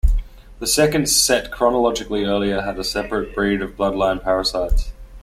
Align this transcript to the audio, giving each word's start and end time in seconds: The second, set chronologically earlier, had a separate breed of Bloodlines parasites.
The 0.57 0.65
second, 0.65 1.07
set 1.09 1.51
chronologically 1.51 2.23
earlier, 2.23 2.61
had 2.61 2.79
a 2.79 2.83
separate 2.83 3.35
breed 3.35 3.61
of 3.61 3.77
Bloodlines 3.77 4.23
parasites. 4.23 4.93